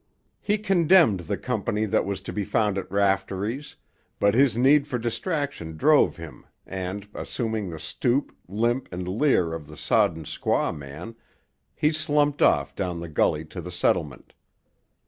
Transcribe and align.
He 0.41 0.57
condemned 0.57 1.19
the 1.19 1.37
company 1.37 1.85
that 1.85 2.05
was 2.05 2.21
to 2.21 2.33
be 2.33 2.43
found 2.43 2.79
at 2.79 2.89
Raftery's, 2.91 3.75
but 4.19 4.33
his 4.33 4.57
need 4.57 4.87
for 4.87 4.97
distraction 4.97 5.77
drove 5.77 6.17
him 6.17 6.47
and, 6.65 7.07
assuming 7.13 7.69
the 7.69 7.79
stoop, 7.79 8.35
limp 8.47 8.89
and 8.91 9.07
leer 9.07 9.53
of 9.53 9.67
the 9.67 9.77
sodden 9.77 10.23
squaw 10.23 10.75
man, 10.75 11.13
he 11.75 11.91
slumped 11.91 12.41
off 12.41 12.75
down 12.75 12.99
the 12.99 13.09
gully 13.09 13.45
to 13.45 13.61
the 13.61 13.71
settlement. 13.71 14.33